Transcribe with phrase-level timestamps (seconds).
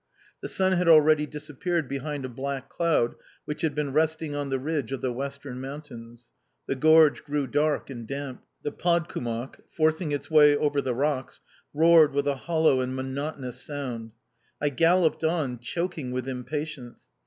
[0.41, 3.13] The sun had already disappeared behind a black cloud,
[3.45, 6.31] which had been resting on the ridge of the western mountains;
[6.65, 8.41] the gorge grew dark and damp.
[8.63, 11.41] The Podkumok, forcing its way over the rocks,
[11.71, 14.13] roared with a hollow and monotonous sound.
[14.59, 17.09] I galloped on, choking with impatience.